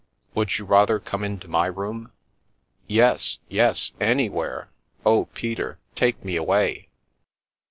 Would 0.33 0.57
you 0.57 0.65
rather 0.65 0.97
come 0.97 1.23
into 1.23 1.47
my 1.47 1.67
room?"" 1.67 2.11
Yes, 3.01 3.37
yes, 3.49 3.91
anywhere! 4.01 4.71
Oh, 5.05 5.25
Peter, 5.35 5.77
take 5.95 6.25
me 6.25 6.35
away 6.35 6.87